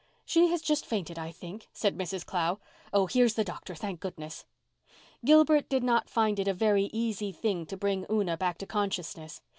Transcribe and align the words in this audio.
"She 0.25 0.47
has 0.47 0.63
just 0.63 0.83
fainted, 0.83 1.19
I 1.19 1.31
think," 1.31 1.67
said 1.73 1.95
Mrs. 1.95 2.25
Clow. 2.25 2.57
"Oh, 2.91 3.05
here's 3.05 3.35
the 3.35 3.43
doctor, 3.43 3.75
thank 3.75 3.99
goodness." 3.99 4.45
Gilbert 5.23 5.69
did 5.69 5.83
not 5.83 6.09
find 6.09 6.39
it 6.39 6.47
a 6.47 6.55
very 6.55 6.85
easy 6.85 7.31
thing 7.31 7.67
to 7.67 7.77
bring 7.77 8.07
Una 8.09 8.35
back 8.35 8.57
to 8.57 8.65
consciousness. 8.65 9.41